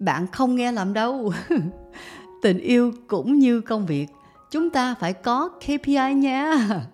bạn 0.00 0.26
không 0.26 0.56
nghe 0.56 0.72
làm 0.72 0.92
đâu 0.92 1.32
tình 2.42 2.58
yêu 2.58 2.92
cũng 3.06 3.38
như 3.38 3.60
công 3.60 3.86
việc 3.86 4.06
chúng 4.50 4.70
ta 4.70 4.94
phải 4.94 5.12
có 5.12 5.48
kpi 5.48 6.14
nha 6.14 6.54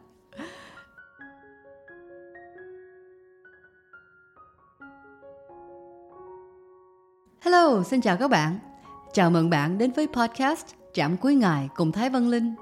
Hello, 7.41 7.83
xin 7.83 8.01
chào 8.01 8.17
các 8.17 8.29
bạn. 8.31 8.59
Chào 9.13 9.31
mừng 9.31 9.51
bạn 9.51 9.79
đến 9.79 9.91
với 9.91 10.07
podcast 10.07 10.67
Trạm 10.93 11.17
Cuối 11.17 11.35
Ngày 11.35 11.69
cùng 11.77 11.93
Thái 11.93 12.11
Văn 12.11 12.29
Linh. 12.29 12.55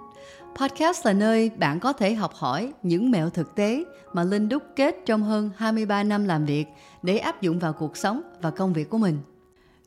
Podcast 0.56 1.06
là 1.06 1.12
nơi 1.12 1.50
bạn 1.50 1.80
có 1.80 1.92
thể 1.92 2.14
học 2.14 2.34
hỏi 2.34 2.72
những 2.82 3.10
mẹo 3.10 3.30
thực 3.30 3.54
tế 3.54 3.84
mà 4.12 4.24
Linh 4.24 4.48
đúc 4.48 4.62
kết 4.76 4.96
trong 5.06 5.22
hơn 5.22 5.50
23 5.56 6.02
năm 6.02 6.24
làm 6.24 6.44
việc 6.44 6.66
để 7.02 7.18
áp 7.18 7.42
dụng 7.42 7.58
vào 7.58 7.72
cuộc 7.72 7.96
sống 7.96 8.22
và 8.42 8.50
công 8.50 8.72
việc 8.72 8.90
của 8.90 8.98
mình. 8.98 9.18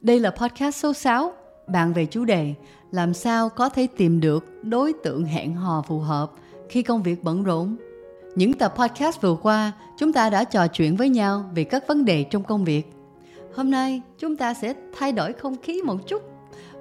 Đây 0.02 0.20
là 0.20 0.32
podcast 0.32 0.76
số 0.76 0.94
6, 0.94 1.34
bàn 1.68 1.94
về 1.94 2.06
chủ 2.06 2.26
đề 2.26 2.54
làm 2.92 3.14
sao 3.14 3.50
có 3.50 3.70
thể 3.70 3.88
tìm 3.98 4.20
được 4.20 4.46
đối 4.64 4.94
tượng 5.04 5.26
hẹn 5.26 5.56
hò 5.56 5.82
phù 5.88 6.00
hợp 6.00 6.32
khi 6.70 6.84
công 6.84 7.04
việc 7.04 7.24
bận 7.24 7.44
rộn. 7.44 7.76
Những 8.36 8.54
tập 8.54 8.74
podcast 8.76 9.22
vừa 9.22 9.36
qua, 9.42 9.72
chúng 9.98 10.14
ta 10.14 10.30
đã 10.30 10.44
trò 10.44 10.68
chuyện 10.68 10.96
với 10.96 11.10
nhau 11.10 11.46
về 11.56 11.64
các 11.64 11.88
vấn 11.88 12.06
đề 12.06 12.24
trong 12.24 12.44
công 12.44 12.66
việc. 12.66 12.84
Hôm 13.56 13.72
nay, 13.72 14.02
chúng 14.18 14.36
ta 14.36 14.54
sẽ 14.54 14.74
thay 14.98 15.12
đổi 15.12 15.34
không 15.34 15.56
khí 15.62 15.82
một 15.82 16.08
chút 16.08 16.22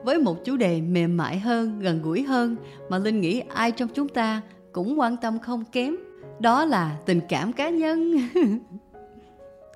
với 0.05 0.19
một 0.19 0.45
chủ 0.45 0.57
đề 0.57 0.81
mềm 0.81 1.17
mại 1.17 1.39
hơn, 1.39 1.79
gần 1.81 2.03
gũi 2.03 2.23
hơn 2.23 2.57
mà 2.89 2.99
Linh 2.99 3.21
nghĩ 3.21 3.43
ai 3.55 3.73
trong 3.73 3.89
chúng 3.95 4.09
ta 4.09 4.41
cũng 4.73 5.01
quan 5.01 5.17
tâm 5.17 5.39
không 5.39 5.65
kém. 5.73 5.97
Đó 6.41 6.65
là 6.65 6.97
tình 7.07 7.21
cảm 7.29 7.53
cá 7.53 7.69
nhân. 7.69 8.19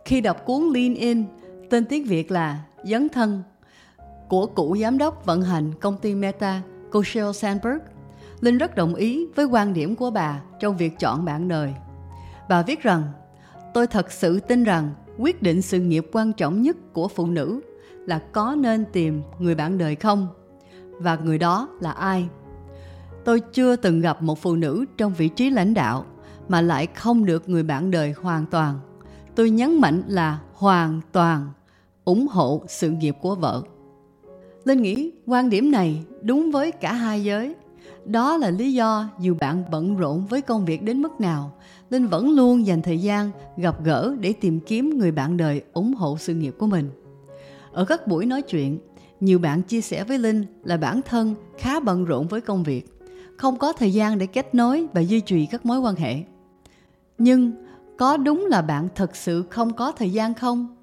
Khi 0.04 0.20
đọc 0.20 0.44
cuốn 0.44 0.62
Lean 0.74 0.94
In, 0.94 1.24
tên 1.70 1.84
tiếng 1.84 2.04
Việt 2.04 2.30
là 2.30 2.58
Dấn 2.84 3.08
thân 3.08 3.42
của 4.28 4.46
cựu 4.46 4.76
giám 4.76 4.98
đốc 4.98 5.26
vận 5.26 5.42
hành 5.42 5.72
công 5.80 5.96
ty 5.96 6.14
Meta, 6.14 6.62
cô 6.90 7.02
Sheryl 7.04 7.32
Sandberg, 7.32 7.78
Linh 8.40 8.58
rất 8.58 8.74
đồng 8.74 8.94
ý 8.94 9.26
với 9.34 9.44
quan 9.44 9.74
điểm 9.74 9.96
của 9.96 10.10
bà 10.10 10.40
trong 10.60 10.76
việc 10.76 10.98
chọn 10.98 11.24
bạn 11.24 11.48
đời. 11.48 11.74
Bà 12.48 12.62
viết 12.62 12.82
rằng, 12.82 13.02
tôi 13.74 13.86
thật 13.86 14.12
sự 14.12 14.40
tin 14.40 14.64
rằng 14.64 14.90
quyết 15.18 15.42
định 15.42 15.62
sự 15.62 15.80
nghiệp 15.80 16.06
quan 16.12 16.32
trọng 16.32 16.62
nhất 16.62 16.76
của 16.92 17.08
phụ 17.08 17.26
nữ 17.26 17.60
là 18.06 18.18
có 18.32 18.54
nên 18.58 18.84
tìm 18.92 19.22
người 19.38 19.54
bạn 19.54 19.78
đời 19.78 19.94
không? 19.94 20.28
Và 20.90 21.16
người 21.16 21.38
đó 21.38 21.68
là 21.80 21.92
ai? 21.92 22.28
Tôi 23.24 23.40
chưa 23.40 23.76
từng 23.76 24.00
gặp 24.00 24.22
một 24.22 24.38
phụ 24.42 24.56
nữ 24.56 24.84
trong 24.96 25.14
vị 25.14 25.28
trí 25.28 25.50
lãnh 25.50 25.74
đạo 25.74 26.04
mà 26.48 26.60
lại 26.60 26.86
không 26.86 27.24
được 27.24 27.48
người 27.48 27.62
bạn 27.62 27.90
đời 27.90 28.14
hoàn 28.22 28.46
toàn. 28.46 28.80
Tôi 29.34 29.50
nhấn 29.50 29.80
mạnh 29.80 30.02
là 30.06 30.38
hoàn 30.54 31.00
toàn 31.12 31.48
ủng 32.10 32.26
hộ 32.26 32.62
sự 32.68 32.90
nghiệp 32.90 33.16
của 33.20 33.34
vợ 33.34 33.62
linh 34.64 34.82
nghĩ 34.82 35.12
quan 35.26 35.50
điểm 35.50 35.70
này 35.70 36.04
đúng 36.22 36.50
với 36.50 36.72
cả 36.72 36.92
hai 36.92 37.24
giới 37.24 37.54
đó 38.04 38.36
là 38.36 38.50
lý 38.50 38.72
do 38.72 39.08
dù 39.20 39.34
bạn 39.40 39.64
bận 39.70 39.96
rộn 39.96 40.26
với 40.26 40.42
công 40.42 40.64
việc 40.64 40.82
đến 40.82 41.02
mức 41.02 41.20
nào 41.20 41.52
linh 41.90 42.06
vẫn 42.06 42.30
luôn 42.30 42.66
dành 42.66 42.82
thời 42.82 42.98
gian 42.98 43.30
gặp 43.56 43.84
gỡ 43.84 44.14
để 44.20 44.32
tìm 44.32 44.60
kiếm 44.60 44.98
người 44.98 45.12
bạn 45.12 45.36
đời 45.36 45.62
ủng 45.72 45.94
hộ 45.94 46.16
sự 46.18 46.34
nghiệp 46.34 46.54
của 46.58 46.66
mình 46.66 46.90
ở 47.72 47.84
các 47.84 48.06
buổi 48.06 48.26
nói 48.26 48.42
chuyện, 48.42 48.78
nhiều 49.20 49.38
bạn 49.38 49.62
chia 49.62 49.80
sẻ 49.80 50.04
với 50.04 50.18
Linh 50.18 50.44
là 50.64 50.76
bản 50.76 51.00
thân 51.02 51.34
khá 51.58 51.80
bận 51.80 52.04
rộn 52.04 52.28
với 52.28 52.40
công 52.40 52.62
việc, 52.62 53.00
không 53.36 53.56
có 53.56 53.72
thời 53.72 53.92
gian 53.92 54.18
để 54.18 54.26
kết 54.26 54.54
nối 54.54 54.86
và 54.92 55.00
duy 55.00 55.20
trì 55.20 55.46
các 55.46 55.66
mối 55.66 55.78
quan 55.78 55.94
hệ. 55.94 56.16
Nhưng 57.18 57.52
có 57.98 58.16
đúng 58.16 58.46
là 58.50 58.62
bạn 58.62 58.88
thật 58.94 59.16
sự 59.16 59.44
không 59.50 59.72
có 59.72 59.92
thời 59.92 60.10
gian 60.10 60.34
không? 60.34 60.76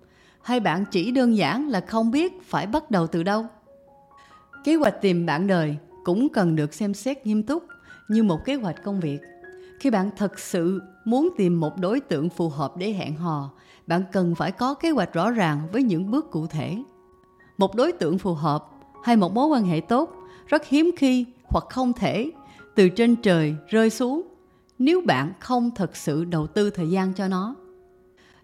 Hay 0.47 0.59
bạn 0.59 0.85
chỉ 0.91 1.11
đơn 1.11 1.37
giản 1.37 1.69
là 1.69 1.81
không 1.81 2.11
biết 2.11 2.41
phải 2.43 2.67
bắt 2.67 2.91
đầu 2.91 3.07
từ 3.07 3.23
đâu? 3.23 3.45
Kế 4.63 4.75
hoạch 4.75 5.01
tìm 5.01 5.25
bạn 5.25 5.47
đời 5.47 5.77
cũng 6.03 6.29
cần 6.29 6.55
được 6.55 6.73
xem 6.73 6.93
xét 6.93 7.25
nghiêm 7.25 7.43
túc 7.43 7.63
như 8.07 8.23
một 8.23 8.45
kế 8.45 8.55
hoạch 8.55 8.83
công 8.83 8.99
việc. 8.99 9.19
Khi 9.79 9.89
bạn 9.89 10.09
thật 10.17 10.39
sự 10.39 10.81
muốn 11.05 11.29
tìm 11.37 11.59
một 11.59 11.77
đối 11.77 11.99
tượng 11.99 12.29
phù 12.29 12.49
hợp 12.49 12.77
để 12.77 12.93
hẹn 12.93 13.15
hò, 13.15 13.49
bạn 13.87 14.03
cần 14.11 14.35
phải 14.35 14.51
có 14.51 14.73
kế 14.73 14.89
hoạch 14.89 15.13
rõ 15.13 15.31
ràng 15.31 15.61
với 15.71 15.83
những 15.83 16.11
bước 16.11 16.31
cụ 16.31 16.47
thể 16.47 16.83
một 17.57 17.75
đối 17.75 17.91
tượng 17.91 18.17
phù 18.17 18.33
hợp 18.33 18.65
hay 19.03 19.15
một 19.15 19.33
mối 19.33 19.47
quan 19.47 19.63
hệ 19.63 19.79
tốt 19.79 20.13
rất 20.47 20.65
hiếm 20.65 20.91
khi 20.97 21.25
hoặc 21.43 21.65
không 21.69 21.93
thể 21.93 22.31
từ 22.75 22.89
trên 22.89 23.15
trời 23.15 23.55
rơi 23.67 23.89
xuống 23.89 24.21
nếu 24.79 25.01
bạn 25.05 25.33
không 25.39 25.71
thật 25.71 25.95
sự 25.95 26.25
đầu 26.25 26.47
tư 26.47 26.69
thời 26.69 26.89
gian 26.89 27.13
cho 27.13 27.27
nó 27.27 27.55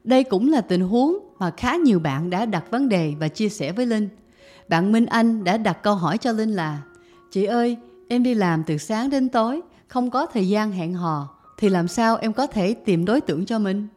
đây 0.03 0.23
cũng 0.23 0.51
là 0.51 0.61
tình 0.61 0.81
huống 0.81 1.17
mà 1.39 1.51
khá 1.57 1.75
nhiều 1.75 1.99
bạn 1.99 2.29
đã 2.29 2.45
đặt 2.45 2.71
vấn 2.71 2.89
đề 2.89 3.13
và 3.19 3.27
chia 3.27 3.49
sẻ 3.49 3.71
với 3.71 3.85
linh. 3.85 4.09
Bạn 4.67 4.91
minh 4.91 5.05
anh 5.05 5.43
đã 5.43 5.57
đặt 5.57 5.83
câu 5.83 5.95
hỏi 5.95 6.17
cho 6.17 6.31
linh 6.31 6.49
là, 6.49 6.81
chị 7.31 7.45
ơi, 7.45 7.77
em 8.07 8.23
đi 8.23 8.33
làm 8.33 8.63
từ 8.63 8.77
sáng 8.77 9.09
đến 9.09 9.29
tối, 9.29 9.61
không 9.87 10.09
có 10.09 10.25
thời 10.25 10.47
gian 10.49 10.71
hẹn 10.71 10.93
hò, 10.93 11.35
thì 11.57 11.69
làm 11.69 11.87
sao 11.87 12.17
em 12.17 12.33
có 12.33 12.47
thể 12.47 12.73
tìm 12.73 13.05
đối 13.05 13.21
tượng 13.21 13.45
cho 13.45 13.59
mình? 13.59 13.87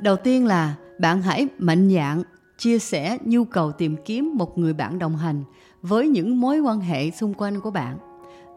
Đầu 0.00 0.16
tiên 0.16 0.46
là, 0.46 0.74
bạn 0.98 1.22
hãy 1.22 1.48
mạnh 1.58 1.90
dạn 1.94 2.22
chia 2.58 2.78
sẻ 2.78 3.18
nhu 3.24 3.44
cầu 3.44 3.72
tìm 3.72 3.96
kiếm 4.04 4.34
một 4.34 4.58
người 4.58 4.72
bạn 4.72 4.98
đồng 4.98 5.16
hành 5.16 5.44
với 5.82 6.08
những 6.08 6.40
mối 6.40 6.60
quan 6.60 6.80
hệ 6.80 7.10
xung 7.10 7.34
quanh 7.34 7.60
của 7.60 7.70
bạn 7.70 7.98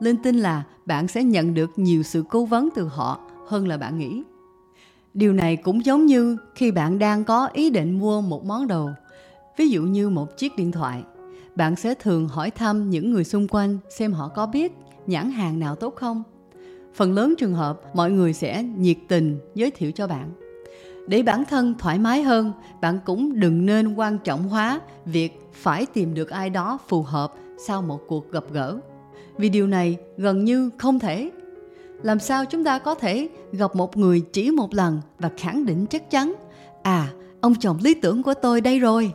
linh 0.04 0.18
tin 0.18 0.36
là 0.36 0.64
bạn 0.86 1.08
sẽ 1.08 1.24
nhận 1.24 1.54
được 1.54 1.72
nhiều 1.76 2.04
sự 2.04 2.24
cố 2.30 2.46
vấn 2.46 2.70
từ 2.76 2.88
họ 2.88 3.20
hơn 3.48 3.68
là 3.68 3.78
bạn 3.78 3.98
nghĩ. 3.98 4.24
Điều 5.14 5.34
này 5.34 5.56
cũng 5.56 5.86
giống 5.86 6.06
như 6.06 6.38
khi 6.56 6.72
bạn 6.72 7.00
đang 7.00 7.24
có 7.24 7.50
ý 7.54 7.70
định 7.70 8.00
mua 8.00 8.22
một 8.22 8.46
món 8.46 8.68
đồ. 8.68 8.90
Ví 9.58 9.70
dụ 9.70 9.84
như 9.84 10.10
một 10.10 10.38
chiếc 10.38 10.56
điện 10.58 10.72
thoại, 10.72 11.04
bạn 11.56 11.76
sẽ 11.76 11.94
thường 11.94 12.28
hỏi 12.28 12.52
thăm 12.52 12.90
những 12.90 13.12
người 13.12 13.24
xung 13.24 13.48
quanh 13.48 13.78
xem 13.98 14.14
họ 14.14 14.28
có 14.28 14.46
biết 14.46 14.72
nhãn 15.08 15.32
hàng 15.32 15.60
nào 15.60 15.76
tốt 15.76 15.96
không. 15.96 16.24
Phần 16.94 17.14
lớn 17.14 17.34
trường 17.38 17.54
hợp, 17.54 17.82
mọi 17.96 18.12
người 18.12 18.34
sẽ 18.34 18.64
nhiệt 18.64 18.98
tình 19.08 19.40
giới 19.56 19.72
thiệu 19.72 19.92
cho 19.92 20.08
bạn. 20.08 20.30
Để 21.08 21.24
bản 21.24 21.44
thân 21.50 21.76
thoải 21.80 22.00
mái 22.00 22.22
hơn, 22.22 22.52
bạn 22.82 23.00
cũng 23.06 23.40
đừng 23.40 23.66
nên 23.66 23.94
quan 23.96 24.18
trọng 24.24 24.50
hóa 24.50 24.82
việc 25.06 25.40
phải 25.54 25.86
tìm 25.86 26.14
được 26.14 26.30
ai 26.30 26.50
đó 26.50 26.78
phù 26.88 27.04
hợp 27.04 27.34
sau 27.68 27.82
một 27.82 28.00
cuộc 28.08 28.32
gặp 28.32 28.44
gỡ 28.52 28.80
vì 29.38 29.50
điều 29.50 29.68
này 29.68 29.98
gần 30.18 30.46
như 30.46 30.70
không 30.78 31.00
thể. 31.00 31.32
Làm 32.04 32.20
sao 32.20 32.46
chúng 32.46 32.64
ta 32.64 32.80
có 32.80 32.96
thể 32.96 33.30
gặp 33.52 33.76
một 33.76 33.98
người 33.98 34.22
chỉ 34.34 34.52
một 34.52 34.74
lần 34.74 35.02
và 35.20 35.30
khẳng 35.38 35.66
định 35.66 35.86
chắc 35.86 36.12
chắn 36.12 36.34
à 36.84 37.10
ông 37.42 37.56
chồng 37.56 37.78
lý 37.82 37.94
tưởng 37.94 38.24
của 38.24 38.34
tôi 38.34 38.62
đây 38.62 38.80
rồi. 38.80 39.14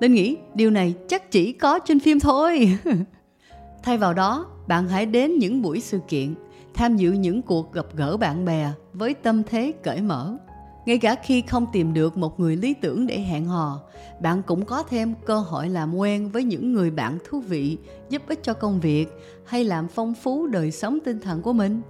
Linh 0.00 0.14
nghĩ 0.14 0.36
điều 0.54 0.70
này 0.70 0.94
chắc 1.08 1.30
chỉ 1.30 1.52
có 1.52 1.78
trên 1.78 2.00
phim 2.00 2.20
thôi. 2.20 2.78
Thay 3.82 3.98
vào 3.98 4.14
đó, 4.14 4.46
bạn 4.66 4.88
hãy 4.88 5.06
đến 5.06 5.38
những 5.38 5.62
buổi 5.62 5.80
sự 5.80 5.98
kiện, 6.08 6.34
tham 6.74 6.96
dự 6.96 7.12
những 7.12 7.42
cuộc 7.42 7.72
gặp 7.72 7.86
gỡ 7.94 8.16
bạn 8.16 8.44
bè 8.44 8.70
với 8.92 9.14
tâm 9.14 9.42
thế 9.42 9.72
cởi 9.82 10.00
mở 10.00 10.36
ngay 10.86 10.98
cả 10.98 11.14
khi 11.22 11.42
không 11.42 11.66
tìm 11.72 11.94
được 11.94 12.16
một 12.16 12.40
người 12.40 12.56
lý 12.56 12.74
tưởng 12.74 13.06
để 13.06 13.20
hẹn 13.20 13.44
hò, 13.44 13.80
bạn 14.20 14.42
cũng 14.42 14.64
có 14.64 14.82
thêm 14.82 15.14
cơ 15.26 15.38
hội 15.38 15.68
làm 15.68 15.94
quen 15.94 16.28
với 16.28 16.44
những 16.44 16.72
người 16.72 16.90
bạn 16.90 17.18
thú 17.28 17.40
vị, 17.40 17.78
giúp 18.10 18.22
ích 18.28 18.42
cho 18.42 18.54
công 18.54 18.80
việc 18.80 19.06
hay 19.44 19.64
làm 19.64 19.88
phong 19.88 20.14
phú 20.14 20.46
đời 20.46 20.70
sống 20.70 20.98
tinh 21.04 21.20
thần 21.20 21.42
của 21.42 21.52
mình. 21.52 21.80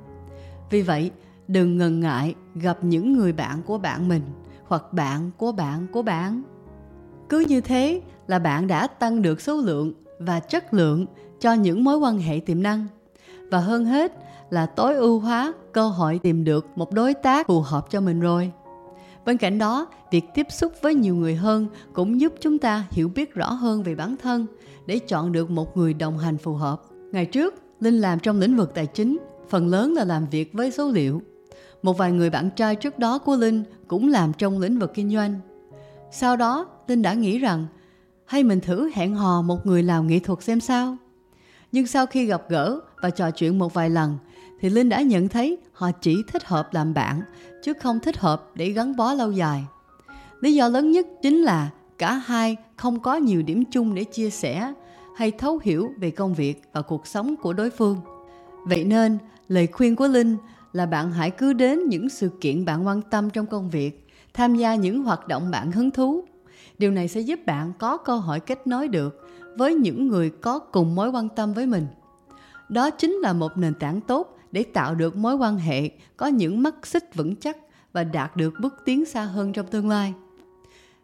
Vì 0.70 0.82
vậy, 0.82 1.10
đừng 1.48 1.78
ngần 1.78 2.00
ngại 2.00 2.34
gặp 2.54 2.78
những 2.82 3.12
người 3.12 3.32
bạn 3.32 3.62
của 3.62 3.78
bạn 3.78 4.08
mình 4.08 4.22
hoặc 4.66 4.92
bạn 4.92 5.30
của 5.36 5.52
bạn 5.52 5.86
của 5.92 6.02
bạn. 6.02 6.42
Cứ 7.28 7.44
như 7.48 7.60
thế 7.60 8.00
là 8.26 8.38
bạn 8.38 8.66
đã 8.66 8.86
tăng 8.86 9.22
được 9.22 9.40
số 9.40 9.56
lượng 9.56 9.92
và 10.18 10.40
chất 10.40 10.74
lượng 10.74 11.06
cho 11.40 11.52
những 11.52 11.84
mối 11.84 11.98
quan 11.98 12.18
hệ 12.18 12.40
tiềm 12.46 12.62
năng. 12.62 12.86
Và 13.50 13.58
hơn 13.58 13.84
hết 13.84 14.12
là 14.50 14.66
tối 14.66 14.94
ưu 14.94 15.20
hóa 15.20 15.52
cơ 15.72 15.88
hội 15.88 16.20
tìm 16.22 16.44
được 16.44 16.66
một 16.76 16.92
đối 16.92 17.14
tác 17.14 17.46
phù 17.46 17.60
hợp 17.60 17.90
cho 17.90 18.00
mình 18.00 18.20
rồi. 18.20 18.52
Bên 19.26 19.36
cạnh 19.36 19.58
đó, 19.58 19.86
việc 20.10 20.24
tiếp 20.34 20.46
xúc 20.50 20.72
với 20.82 20.94
nhiều 20.94 21.14
người 21.14 21.34
hơn 21.34 21.66
cũng 21.92 22.20
giúp 22.20 22.32
chúng 22.40 22.58
ta 22.58 22.84
hiểu 22.90 23.08
biết 23.08 23.34
rõ 23.34 23.52
hơn 23.52 23.82
về 23.82 23.94
bản 23.94 24.16
thân 24.22 24.46
để 24.86 24.98
chọn 24.98 25.32
được 25.32 25.50
một 25.50 25.76
người 25.76 25.94
đồng 25.94 26.18
hành 26.18 26.38
phù 26.38 26.54
hợp. 26.54 26.82
Ngày 27.12 27.26
trước, 27.26 27.54
Linh 27.80 28.00
làm 28.00 28.18
trong 28.20 28.40
lĩnh 28.40 28.56
vực 28.56 28.74
tài 28.74 28.86
chính, 28.86 29.18
phần 29.48 29.68
lớn 29.68 29.94
là 29.94 30.04
làm 30.04 30.26
việc 30.30 30.52
với 30.52 30.70
số 30.70 30.90
liệu. 30.90 31.22
Một 31.82 31.98
vài 31.98 32.12
người 32.12 32.30
bạn 32.30 32.50
trai 32.56 32.76
trước 32.76 32.98
đó 32.98 33.18
của 33.18 33.36
Linh 33.36 33.64
cũng 33.88 34.08
làm 34.08 34.32
trong 34.32 34.58
lĩnh 34.58 34.78
vực 34.78 34.92
kinh 34.94 35.10
doanh. 35.10 35.40
Sau 36.10 36.36
đó, 36.36 36.66
Linh 36.88 37.02
đã 37.02 37.14
nghĩ 37.14 37.38
rằng 37.38 37.66
hay 38.24 38.44
mình 38.44 38.60
thử 38.60 38.90
hẹn 38.94 39.14
hò 39.14 39.42
một 39.42 39.66
người 39.66 39.82
làm 39.82 40.06
nghệ 40.06 40.18
thuật 40.18 40.42
xem 40.42 40.60
sao. 40.60 40.96
Nhưng 41.72 41.86
sau 41.86 42.06
khi 42.06 42.26
gặp 42.26 42.42
gỡ 42.48 42.80
và 43.02 43.10
trò 43.10 43.30
chuyện 43.30 43.58
một 43.58 43.74
vài 43.74 43.90
lần, 43.90 44.18
thì 44.60 44.68
Linh 44.70 44.88
đã 44.88 45.02
nhận 45.02 45.28
thấy 45.28 45.58
họ 45.72 45.90
chỉ 46.00 46.22
thích 46.28 46.44
hợp 46.44 46.74
làm 46.74 46.94
bạn 46.94 47.22
chứ 47.62 47.72
không 47.80 48.00
thích 48.00 48.18
hợp 48.18 48.50
để 48.54 48.70
gắn 48.70 48.96
bó 48.96 49.14
lâu 49.14 49.32
dài. 49.32 49.64
Lý 50.40 50.54
do 50.54 50.68
lớn 50.68 50.90
nhất 50.90 51.06
chính 51.22 51.42
là 51.42 51.70
cả 51.98 52.14
hai 52.14 52.56
không 52.76 53.00
có 53.00 53.16
nhiều 53.16 53.42
điểm 53.42 53.64
chung 53.64 53.94
để 53.94 54.04
chia 54.04 54.30
sẻ 54.30 54.72
hay 55.16 55.30
thấu 55.30 55.60
hiểu 55.62 55.92
về 55.98 56.10
công 56.10 56.34
việc 56.34 56.62
và 56.72 56.82
cuộc 56.82 57.06
sống 57.06 57.36
của 57.36 57.52
đối 57.52 57.70
phương. 57.70 58.00
Vậy 58.64 58.84
nên, 58.84 59.18
lời 59.48 59.66
khuyên 59.66 59.96
của 59.96 60.08
Linh 60.08 60.36
là 60.72 60.86
bạn 60.86 61.12
hãy 61.12 61.30
cứ 61.30 61.52
đến 61.52 61.88
những 61.88 62.08
sự 62.08 62.30
kiện 62.40 62.64
bạn 62.64 62.86
quan 62.86 63.02
tâm 63.02 63.30
trong 63.30 63.46
công 63.46 63.70
việc 63.70 64.06
tham 64.34 64.54
gia 64.54 64.74
những 64.74 65.02
hoạt 65.02 65.28
động 65.28 65.50
bạn 65.50 65.72
hứng 65.72 65.90
thú. 65.90 66.24
Điều 66.78 66.90
này 66.90 67.08
sẽ 67.08 67.20
giúp 67.20 67.40
bạn 67.46 67.72
có 67.78 67.96
cơ 67.96 68.16
hội 68.16 68.40
kết 68.40 68.66
nối 68.66 68.88
được 68.88 69.28
với 69.56 69.74
những 69.74 70.08
người 70.08 70.30
có 70.30 70.58
cùng 70.58 70.94
mối 70.94 71.10
quan 71.10 71.28
tâm 71.28 71.52
với 71.52 71.66
mình. 71.66 71.86
Đó 72.68 72.90
chính 72.90 73.12
là 73.12 73.32
một 73.32 73.56
nền 73.56 73.74
tảng 73.74 74.00
tốt 74.00 74.35
để 74.52 74.62
tạo 74.62 74.94
được 74.94 75.16
mối 75.16 75.34
quan 75.34 75.58
hệ 75.58 75.90
có 76.16 76.26
những 76.26 76.62
mắt 76.62 76.86
xích 76.86 77.14
vững 77.14 77.36
chắc 77.36 77.56
và 77.92 78.04
đạt 78.04 78.36
được 78.36 78.54
bước 78.60 78.74
tiến 78.84 79.04
xa 79.04 79.22
hơn 79.22 79.52
trong 79.52 79.66
tương 79.66 79.88
lai. 79.88 80.14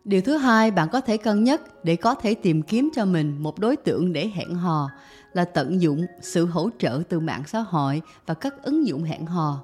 Điều 0.05 0.21
thứ 0.21 0.37
hai 0.37 0.71
bạn 0.71 0.89
có 0.93 1.01
thể 1.01 1.17
cân 1.17 1.45
nhắc 1.45 1.61
để 1.85 1.97
có 1.97 2.15
thể 2.15 2.35
tìm 2.35 2.63
kiếm 2.63 2.91
cho 2.95 3.05
mình 3.05 3.37
một 3.39 3.59
đối 3.59 3.77
tượng 3.77 4.13
để 4.13 4.31
hẹn 4.35 4.55
hò 4.55 4.91
là 5.33 5.45
tận 5.45 5.81
dụng 5.83 6.07
sự 6.21 6.47
hỗ 6.47 6.71
trợ 6.79 7.03
từ 7.09 7.21
mạng 7.21 7.43
xã 7.47 7.61
hội 7.61 8.03
và 8.27 8.35
các 8.35 8.63
ứng 8.63 8.87
dụng 8.87 9.05
hẹn 9.05 9.27
hò. 9.27 9.63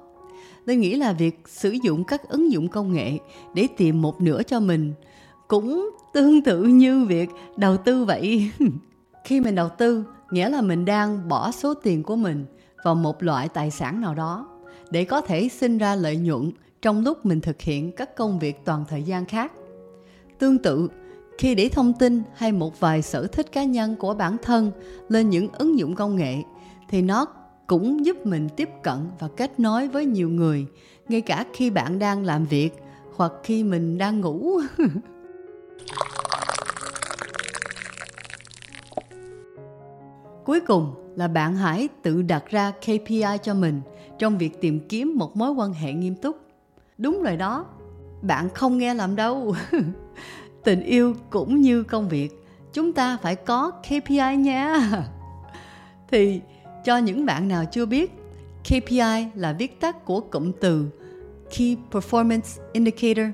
Tôi 0.65 0.75
nghĩ 0.75 0.95
là 0.95 1.13
việc 1.13 1.41
sử 1.45 1.71
dụng 1.71 2.03
các 2.03 2.29
ứng 2.29 2.51
dụng 2.51 2.67
công 2.67 2.93
nghệ 2.93 3.17
để 3.53 3.67
tìm 3.77 4.01
một 4.01 4.21
nửa 4.21 4.43
cho 4.43 4.59
mình 4.59 4.93
cũng 5.47 5.89
tương 6.13 6.41
tự 6.41 6.63
như 6.63 7.05
việc 7.05 7.29
đầu 7.57 7.77
tư 7.77 8.05
vậy. 8.05 8.51
Khi 9.23 9.39
mình 9.39 9.55
đầu 9.55 9.69
tư, 9.69 10.03
nghĩa 10.31 10.49
là 10.49 10.61
mình 10.61 10.85
đang 10.85 11.27
bỏ 11.27 11.51
số 11.51 11.73
tiền 11.73 12.03
của 12.03 12.15
mình 12.15 12.45
vào 12.83 12.95
một 12.95 13.23
loại 13.23 13.49
tài 13.49 13.71
sản 13.71 14.01
nào 14.01 14.15
đó 14.15 14.47
để 14.91 15.05
có 15.05 15.21
thể 15.21 15.49
sinh 15.49 15.77
ra 15.77 15.95
lợi 15.95 16.17
nhuận 16.17 16.51
trong 16.81 17.03
lúc 17.03 17.25
mình 17.25 17.41
thực 17.41 17.61
hiện 17.61 17.91
các 17.91 18.15
công 18.15 18.39
việc 18.39 18.65
toàn 18.65 18.85
thời 18.87 19.03
gian 19.03 19.25
khác. 19.25 19.51
Tương 20.39 20.57
tự, 20.57 20.89
khi 21.37 21.55
để 21.55 21.69
thông 21.69 21.93
tin 21.93 22.23
hay 22.35 22.51
một 22.51 22.79
vài 22.79 23.01
sở 23.01 23.27
thích 23.27 23.51
cá 23.51 23.63
nhân 23.63 23.95
của 23.95 24.13
bản 24.13 24.37
thân 24.41 24.71
lên 25.09 25.29
những 25.29 25.47
ứng 25.51 25.79
dụng 25.79 25.95
công 25.95 26.15
nghệ 26.15 26.35
thì 26.89 27.01
nó 27.01 27.25
cũng 27.67 28.05
giúp 28.05 28.25
mình 28.25 28.49
tiếp 28.55 28.69
cận 28.83 28.97
và 29.19 29.27
kết 29.37 29.59
nối 29.59 29.87
với 29.87 30.05
nhiều 30.05 30.29
người 30.29 30.65
ngay 31.09 31.21
cả 31.21 31.45
khi 31.53 31.69
bạn 31.69 31.99
đang 31.99 32.25
làm 32.25 32.45
việc 32.45 32.69
hoặc 33.15 33.31
khi 33.43 33.63
mình 33.63 33.97
đang 33.97 34.21
ngủ 34.21 34.59
cuối 40.45 40.59
cùng 40.59 41.08
là 41.19 41.27
bạn 41.27 41.55
hãy 41.55 41.89
tự 42.01 42.21
đặt 42.21 42.43
ra 42.49 42.71
kpi 42.71 43.23
cho 43.43 43.53
mình 43.53 43.81
trong 44.19 44.37
việc 44.37 44.61
tìm 44.61 44.79
kiếm 44.89 45.13
một 45.17 45.37
mối 45.37 45.51
quan 45.51 45.73
hệ 45.73 45.93
nghiêm 45.93 46.15
túc. 46.15 46.37
Đúng 46.97 47.23
rồi 47.23 47.37
đó, 47.37 47.65
bạn 48.21 48.49
không 48.49 48.77
nghe 48.77 48.93
làm 48.93 49.15
đâu. 49.15 49.55
Tình 50.63 50.81
yêu 50.81 51.15
cũng 51.29 51.61
như 51.61 51.83
công 51.83 52.09
việc, 52.09 52.45
chúng 52.73 52.93
ta 52.93 53.17
phải 53.21 53.35
có 53.35 53.71
kpi 53.71 54.35
nha. 54.37 54.89
Thì, 56.11 56.41
cho 56.85 56.97
những 56.97 57.25
bạn 57.25 57.47
nào 57.47 57.65
chưa 57.71 57.85
biết 57.85 58.13
kpi 58.63 58.99
là 59.35 59.55
viết 59.59 59.79
tắt 59.79 60.05
của 60.05 60.19
cụm 60.19 60.51
từ 60.61 60.89
key 61.57 61.77
performance 61.91 62.61
indicator, 62.73 63.27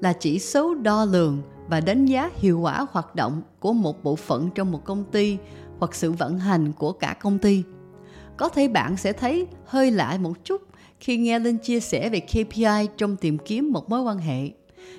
là 0.00 0.12
chỉ 0.12 0.38
số 0.38 0.74
đo 0.74 1.04
lường 1.04 1.42
và 1.68 1.80
đánh 1.80 2.06
giá 2.06 2.30
hiệu 2.34 2.60
quả 2.60 2.86
hoạt 2.90 3.14
động 3.14 3.42
của 3.58 3.72
một 3.72 4.04
bộ 4.04 4.16
phận 4.16 4.50
trong 4.54 4.72
một 4.72 4.84
công 4.84 5.04
ty 5.04 5.38
hoặc 5.80 5.94
sự 5.94 6.12
vận 6.12 6.38
hành 6.38 6.72
của 6.72 6.92
cả 6.92 7.16
công 7.20 7.38
ty 7.38 7.62
có 8.36 8.48
thể 8.48 8.68
bạn 8.68 8.96
sẽ 8.96 9.12
thấy 9.12 9.46
hơi 9.64 9.90
lạ 9.90 10.18
một 10.20 10.44
chút 10.44 10.62
khi 11.00 11.16
nghe 11.16 11.38
Linh 11.38 11.58
chia 11.58 11.80
sẻ 11.80 12.08
về 12.08 12.20
KPI 12.20 12.88
trong 12.96 13.16
tìm 13.16 13.38
kiếm 13.38 13.72
một 13.72 13.90
mối 13.90 14.02
quan 14.02 14.18
hệ. 14.18 14.50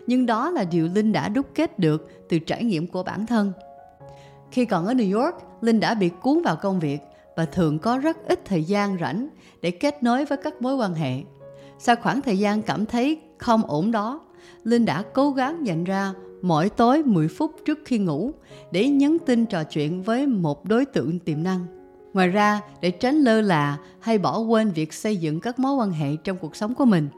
Nhưng 0.07 0.25
đó 0.25 0.50
là 0.50 0.63
điều 0.63 0.88
Linh 0.88 1.12
đã 1.12 1.30
đúc 1.30 1.45
kết 1.56 1.80
được 1.80 2.10
từ 2.30 2.39
trải 2.39 2.63
nghiệm 2.63 2.88
của 2.88 3.04
bản 3.04 3.25
thân. 3.25 3.51
Khi 4.51 4.66
còn 4.66 4.86
ở 4.86 4.94
New 4.94 5.22
York, 5.22 5.36
Linh 5.62 5.80
đã 5.80 5.94
bị 5.94 6.10
cuốn 6.22 6.42
vào 6.42 6.56
công 6.56 6.80
việc 6.80 7.00
và 7.36 7.45
thường 7.45 7.80
có 7.80 7.98
rất 7.98 8.18
ít 8.27 8.45
thời 8.45 8.63
gian 8.63 8.98
rảnh 9.01 9.27
để 9.62 9.72
kết 9.72 10.04
nối 10.04 10.25
với 10.25 10.38
các 10.44 10.62
mối 10.62 10.75
quan 10.75 10.94
hệ. 10.94 11.22
Sau 11.80 11.95
khoảng 11.95 12.22
thời 12.22 12.39
gian 12.39 12.62
cảm 12.62 12.86
thấy 12.86 13.22
không 13.38 13.62
ổn 13.68 13.92
đó, 13.92 14.22
Linh 14.63 14.86
đã 14.86 15.04
cố 15.13 15.31
gắng 15.31 15.63
nhận 15.63 15.84
ra 15.84 16.13
mỗi 16.42 16.70
tối 16.70 17.04
10 17.04 17.28
phút 17.28 17.56
trước 17.66 17.80
khi 17.86 17.98
ngủ 17.98 18.32
để 18.72 18.90
nhắn 18.90 19.18
tin 19.26 19.46
trò 19.46 19.64
chuyện 19.64 20.04
với 20.04 20.28
một 20.28 20.66
đối 20.66 20.86
tượng 20.86 21.20
tiềm 21.20 21.44
năng. 21.44 21.66
Ngoài 22.14 22.28
ra, 22.28 22.62
để 22.82 22.92
tránh 22.92 23.16
lơ 23.16 23.42
là 23.42 23.78
hay 24.00 24.18
bỏ 24.18 24.40
quên 24.40 24.72
việc 24.72 24.94
xây 24.94 25.18
dựng 25.18 25.40
các 25.40 25.60
mối 25.60 25.76
quan 25.76 25.92
hệ 25.92 26.16
trong 26.16 26.38
cuộc 26.38 26.56
sống 26.56 26.76
của 26.76 26.86
mình, 26.86 27.10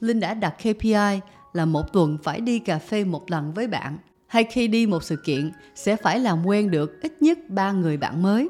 Linh 0.00 0.20
đã 0.20 0.34
đặt 0.34 0.54
KPI 0.58 1.20
là 1.52 1.64
một 1.64 1.92
tuần 1.92 2.18
phải 2.22 2.40
đi 2.40 2.58
cà 2.58 2.78
phê 2.78 3.04
một 3.04 3.30
lần 3.30 3.52
với 3.52 3.66
bạn 3.66 3.98
hay 4.26 4.44
khi 4.44 4.68
đi 4.68 4.86
một 4.86 5.02
sự 5.02 5.16
kiện 5.16 5.52
sẽ 5.74 5.96
phải 5.96 6.18
làm 6.18 6.46
quen 6.46 6.70
được 6.70 7.02
ít 7.02 7.22
nhất 7.22 7.38
ba 7.48 7.72
người 7.72 7.96
bạn 7.96 8.22
mới. 8.22 8.48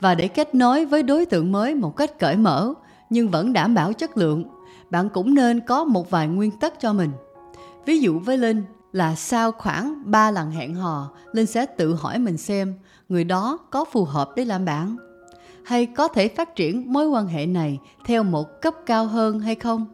Và 0.00 0.14
để 0.14 0.28
kết 0.28 0.54
nối 0.54 0.84
với 0.84 1.02
đối 1.02 1.26
tượng 1.26 1.52
mới 1.52 1.74
một 1.74 1.96
cách 1.96 2.18
cởi 2.18 2.36
mở 2.36 2.74
nhưng 3.10 3.28
vẫn 3.28 3.52
đảm 3.52 3.74
bảo 3.74 3.92
chất 3.92 4.16
lượng, 4.16 4.44
bạn 4.90 5.08
cũng 5.08 5.34
nên 5.34 5.60
có 5.60 5.84
một 5.84 6.10
vài 6.10 6.28
nguyên 6.28 6.50
tắc 6.50 6.80
cho 6.80 6.92
mình. 6.92 7.10
Ví 7.86 8.00
dụ 8.00 8.18
với 8.18 8.38
Linh 8.38 8.62
là 8.92 9.14
sau 9.14 9.52
khoảng 9.52 10.02
3 10.04 10.30
lần 10.30 10.50
hẹn 10.50 10.74
hò, 10.74 11.10
Linh 11.32 11.46
sẽ 11.46 11.66
tự 11.66 11.94
hỏi 11.94 12.18
mình 12.18 12.36
xem 12.36 12.74
người 13.08 13.24
đó 13.24 13.58
có 13.70 13.84
phù 13.84 14.04
hợp 14.04 14.30
để 14.36 14.44
làm 14.44 14.64
bạn 14.64 14.96
hay 15.64 15.86
có 15.86 16.08
thể 16.08 16.28
phát 16.28 16.56
triển 16.56 16.92
mối 16.92 17.08
quan 17.08 17.26
hệ 17.26 17.46
này 17.46 17.78
theo 18.04 18.22
một 18.22 18.60
cấp 18.62 18.74
cao 18.86 19.06
hơn 19.06 19.40
hay 19.40 19.54
không. 19.54 19.86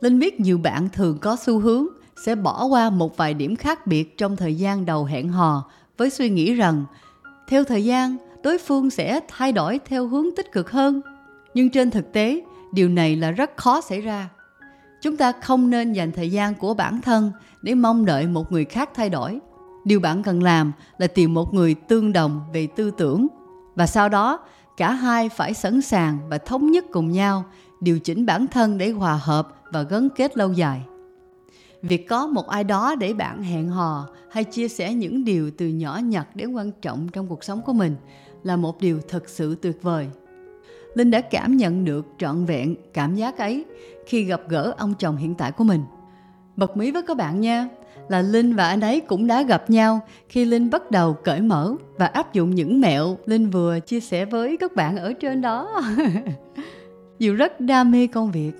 Linh 0.00 0.18
biết 0.18 0.40
nhiều 0.40 0.58
bạn 0.58 0.88
thường 0.92 1.18
có 1.18 1.36
xu 1.36 1.58
hướng 1.58 1.86
sẽ 2.24 2.34
bỏ 2.34 2.64
qua 2.64 2.90
một 2.90 3.16
vài 3.16 3.34
điểm 3.34 3.56
khác 3.56 3.86
biệt 3.86 4.18
trong 4.18 4.36
thời 4.36 4.54
gian 4.54 4.86
đầu 4.86 5.04
hẹn 5.04 5.28
hò 5.28 5.70
với 5.96 6.10
suy 6.10 6.30
nghĩ 6.30 6.54
rằng 6.54 6.84
theo 7.48 7.64
thời 7.64 7.84
gian 7.84 8.16
đối 8.42 8.58
phương 8.58 8.90
sẽ 8.90 9.20
thay 9.28 9.52
đổi 9.52 9.80
theo 9.84 10.06
hướng 10.06 10.26
tích 10.36 10.52
cực 10.52 10.70
hơn. 10.70 11.00
Nhưng 11.54 11.70
trên 11.70 11.90
thực 11.90 12.12
tế 12.12 12.40
điều 12.72 12.88
này 12.88 13.16
là 13.16 13.30
rất 13.30 13.56
khó 13.56 13.80
xảy 13.80 14.00
ra 14.00 14.28
chúng 15.02 15.16
ta 15.16 15.32
không 15.32 15.70
nên 15.70 15.92
dành 15.92 16.12
thời 16.12 16.30
gian 16.30 16.54
của 16.54 16.74
bản 16.74 17.00
thân 17.00 17.32
để 17.62 17.74
mong 17.74 18.04
đợi 18.04 18.26
một 18.26 18.52
người 18.52 18.64
khác 18.64 18.90
thay 18.94 19.10
đổi. 19.10 19.38
Điều 19.84 20.00
bạn 20.00 20.22
cần 20.22 20.42
làm 20.42 20.72
là 20.98 21.06
tìm 21.06 21.34
một 21.34 21.54
người 21.54 21.74
tương 21.74 22.12
đồng 22.12 22.40
về 22.52 22.66
tư 22.76 22.90
tưởng. 22.90 23.26
Và 23.74 23.86
sau 23.86 24.08
đó, 24.08 24.38
cả 24.76 24.92
hai 24.92 25.28
phải 25.28 25.54
sẵn 25.54 25.82
sàng 25.82 26.18
và 26.28 26.38
thống 26.38 26.70
nhất 26.70 26.84
cùng 26.92 27.12
nhau 27.12 27.44
điều 27.80 27.98
chỉnh 27.98 28.26
bản 28.26 28.46
thân 28.46 28.78
để 28.78 28.90
hòa 28.90 29.20
hợp 29.22 29.48
và 29.72 29.82
gắn 29.82 30.08
kết 30.16 30.36
lâu 30.36 30.52
dài. 30.52 30.82
Việc 31.82 32.08
có 32.08 32.26
một 32.26 32.48
ai 32.48 32.64
đó 32.64 32.94
để 32.94 33.14
bạn 33.14 33.42
hẹn 33.42 33.68
hò 33.68 34.08
hay 34.30 34.44
chia 34.44 34.68
sẻ 34.68 34.94
những 34.94 35.24
điều 35.24 35.50
từ 35.50 35.68
nhỏ 35.68 36.00
nhặt 36.04 36.36
đến 36.36 36.52
quan 36.52 36.70
trọng 36.82 37.08
trong 37.12 37.26
cuộc 37.26 37.44
sống 37.44 37.62
của 37.62 37.72
mình 37.72 37.96
là 38.42 38.56
một 38.56 38.80
điều 38.80 39.00
thật 39.08 39.28
sự 39.28 39.56
tuyệt 39.62 39.82
vời 39.82 40.08
linh 40.94 41.10
đã 41.10 41.20
cảm 41.20 41.56
nhận 41.56 41.84
được 41.84 42.06
trọn 42.18 42.44
vẹn 42.44 42.74
cảm 42.92 43.14
giác 43.14 43.38
ấy 43.38 43.64
khi 44.06 44.24
gặp 44.24 44.40
gỡ 44.48 44.74
ông 44.78 44.94
chồng 44.98 45.16
hiện 45.16 45.34
tại 45.34 45.52
của 45.52 45.64
mình 45.64 45.80
bật 46.56 46.76
mí 46.76 46.90
với 46.90 47.02
các 47.02 47.16
bạn 47.16 47.40
nha 47.40 47.68
là 48.08 48.22
Linh 48.22 48.54
và 48.54 48.68
anh 48.68 48.80
ấy 48.80 49.00
cũng 49.00 49.26
đã 49.26 49.42
gặp 49.42 49.70
nhau 49.70 50.00
khi 50.28 50.44
Linh 50.44 50.70
bắt 50.70 50.90
đầu 50.90 51.12
cởi 51.12 51.40
mở 51.40 51.74
và 51.98 52.06
áp 52.06 52.32
dụng 52.32 52.54
những 52.54 52.80
mẹo 52.80 53.18
Linh 53.26 53.50
vừa 53.50 53.80
chia 53.80 54.00
sẻ 54.00 54.24
với 54.24 54.56
các 54.56 54.76
bạn 54.76 54.96
ở 54.96 55.12
trên 55.12 55.40
đó. 55.40 55.82
Dù 57.18 57.34
rất 57.34 57.60
đam 57.60 57.90
mê 57.90 58.06
công 58.06 58.30
việc, 58.30 58.52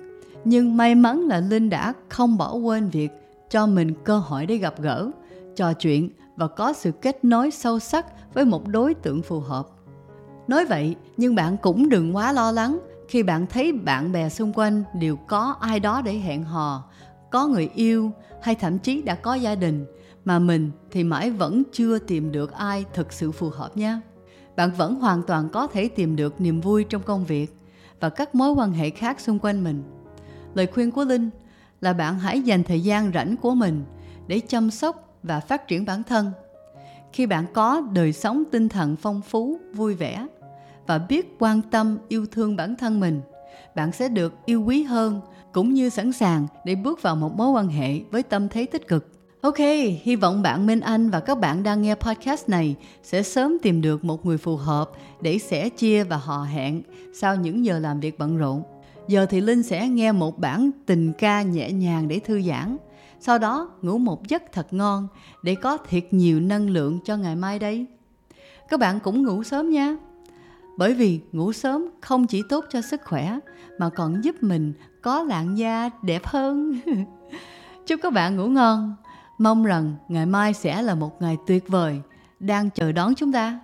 nhưng 0.45 0.77
may 0.77 0.95
mắn 0.95 1.27
là 1.27 1.39
Linh 1.39 1.69
đã 1.69 1.93
không 2.09 2.37
bỏ 2.37 2.53
quên 2.53 2.89
việc 2.89 3.09
cho 3.49 3.67
mình 3.67 3.93
cơ 4.03 4.17
hội 4.17 4.45
để 4.45 4.55
gặp 4.55 4.81
gỡ, 4.81 5.11
trò 5.55 5.73
chuyện 5.73 6.09
và 6.35 6.47
có 6.47 6.73
sự 6.73 6.91
kết 6.91 7.25
nối 7.25 7.51
sâu 7.51 7.79
sắc 7.79 8.33
với 8.33 8.45
một 8.45 8.67
đối 8.67 8.93
tượng 8.93 9.21
phù 9.21 9.39
hợp. 9.39 9.67
Nói 10.51 10.65
vậy, 10.65 10.95
nhưng 11.17 11.35
bạn 11.35 11.57
cũng 11.57 11.89
đừng 11.89 12.15
quá 12.15 12.31
lo 12.31 12.51
lắng 12.51 12.79
khi 13.07 13.23
bạn 13.23 13.47
thấy 13.47 13.71
bạn 13.71 14.11
bè 14.11 14.29
xung 14.29 14.53
quanh 14.53 14.83
đều 14.99 15.15
có 15.15 15.55
ai 15.59 15.79
đó 15.79 16.01
để 16.01 16.13
hẹn 16.13 16.43
hò, 16.43 16.83
có 17.31 17.47
người 17.47 17.69
yêu 17.75 18.11
hay 18.41 18.55
thậm 18.55 18.79
chí 18.79 19.01
đã 19.01 19.15
có 19.15 19.33
gia 19.33 19.55
đình 19.55 19.85
mà 20.25 20.39
mình 20.39 20.71
thì 20.91 21.03
mãi 21.03 21.31
vẫn 21.31 21.63
chưa 21.71 21.99
tìm 21.99 22.31
được 22.31 22.51
ai 22.51 22.85
thực 22.93 23.13
sự 23.13 23.31
phù 23.31 23.49
hợp 23.49 23.77
nha. 23.77 24.01
Bạn 24.55 24.71
vẫn 24.77 24.95
hoàn 24.95 25.23
toàn 25.23 25.49
có 25.49 25.67
thể 25.67 25.87
tìm 25.87 26.15
được 26.15 26.41
niềm 26.41 26.61
vui 26.61 26.83
trong 26.83 27.03
công 27.03 27.25
việc 27.25 27.55
và 27.99 28.09
các 28.09 28.35
mối 28.35 28.51
quan 28.51 28.71
hệ 28.71 28.89
khác 28.89 29.19
xung 29.19 29.39
quanh 29.39 29.63
mình. 29.63 29.83
Lời 30.53 30.67
khuyên 30.67 30.91
của 30.91 31.03
linh 31.03 31.29
là 31.81 31.93
bạn 31.93 32.19
hãy 32.19 32.41
dành 32.41 32.63
thời 32.63 32.81
gian 32.81 33.11
rảnh 33.13 33.37
của 33.37 33.55
mình 33.55 33.83
để 34.27 34.39
chăm 34.47 34.71
sóc 34.71 35.17
và 35.23 35.39
phát 35.39 35.67
triển 35.67 35.85
bản 35.85 36.03
thân. 36.03 36.31
Khi 37.13 37.25
bạn 37.25 37.45
có 37.53 37.81
đời 37.93 38.13
sống 38.13 38.43
tinh 38.51 38.69
thần 38.69 38.95
phong 38.95 39.21
phú 39.21 39.59
vui 39.73 39.95
vẻ 39.95 40.27
và 40.87 40.97
biết 40.97 41.35
quan 41.39 41.61
tâm 41.61 41.97
yêu 42.07 42.25
thương 42.31 42.55
bản 42.55 42.75
thân 42.75 42.99
mình 42.99 43.21
bạn 43.75 43.91
sẽ 43.91 44.09
được 44.09 44.33
yêu 44.45 44.63
quý 44.63 44.83
hơn 44.83 45.21
cũng 45.51 45.73
như 45.73 45.89
sẵn 45.89 46.11
sàng 46.11 46.47
để 46.65 46.75
bước 46.75 47.01
vào 47.01 47.15
một 47.15 47.37
mối 47.37 47.49
quan 47.49 47.67
hệ 47.67 47.99
với 48.11 48.23
tâm 48.23 48.49
thế 48.49 48.65
tích 48.65 48.87
cực. 48.87 49.07
Ok, 49.41 49.57
hy 50.01 50.15
vọng 50.15 50.41
bạn 50.41 50.65
Minh 50.65 50.79
Anh 50.79 51.09
và 51.09 51.19
các 51.19 51.39
bạn 51.39 51.63
đang 51.63 51.81
nghe 51.81 51.95
podcast 51.95 52.49
này 52.49 52.75
sẽ 53.03 53.23
sớm 53.23 53.57
tìm 53.61 53.81
được 53.81 54.03
một 54.03 54.25
người 54.25 54.37
phù 54.37 54.55
hợp 54.55 54.91
để 55.21 55.37
sẻ 55.37 55.69
chia 55.69 56.03
và 56.03 56.17
hò 56.17 56.43
hẹn 56.43 56.81
sau 57.13 57.35
những 57.35 57.65
giờ 57.65 57.79
làm 57.79 57.99
việc 57.99 58.19
bận 58.19 58.37
rộn. 58.37 58.63
Giờ 59.07 59.25
thì 59.25 59.41
Linh 59.41 59.63
sẽ 59.63 59.87
nghe 59.87 60.11
một 60.11 60.39
bản 60.39 60.71
tình 60.85 61.13
ca 61.13 61.41
nhẹ 61.41 61.71
nhàng 61.71 62.07
để 62.07 62.19
thư 62.19 62.41
giãn. 62.41 62.77
Sau 63.19 63.37
đó 63.37 63.71
ngủ 63.81 63.97
một 63.97 64.27
giấc 64.27 64.51
thật 64.51 64.67
ngon 64.73 65.07
để 65.43 65.55
có 65.55 65.77
thiệt 65.77 66.03
nhiều 66.11 66.39
năng 66.39 66.69
lượng 66.69 66.99
cho 67.05 67.17
ngày 67.17 67.35
mai 67.35 67.59
đây. 67.59 67.85
Các 68.69 68.79
bạn 68.79 68.99
cũng 68.99 69.23
ngủ 69.23 69.43
sớm 69.43 69.69
nha. 69.69 69.97
Bởi 70.81 70.93
vì 70.93 71.19
ngủ 71.31 71.53
sớm 71.53 71.87
không 72.01 72.27
chỉ 72.27 72.43
tốt 72.49 72.65
cho 72.69 72.81
sức 72.81 73.01
khỏe, 73.05 73.39
mà 73.77 73.89
còn 73.89 74.23
giúp 74.23 74.35
mình 74.43 74.73
có 75.01 75.23
làn 75.23 75.57
da 75.57 75.89
đẹp 76.01 76.25
hơn. 76.25 76.79
Chúc 77.87 77.99
các 78.03 78.13
bạn 78.13 78.35
ngủ 78.35 78.47
ngon. 78.47 78.95
Mong 79.37 79.63
rằng 79.63 79.95
ngày 80.07 80.25
mai 80.25 80.53
sẽ 80.53 80.81
là 80.81 80.95
một 80.95 81.21
ngày 81.21 81.37
tuyệt 81.47 81.67
vời 81.67 82.01
đang 82.39 82.69
chờ 82.69 82.91
đón 82.91 83.15
chúng 83.15 83.31
ta. 83.31 83.59